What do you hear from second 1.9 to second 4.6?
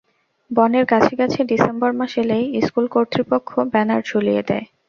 মাস এলেই স্কুল কর্তৃপক্ষ ব্যানার ঝুলিয়ে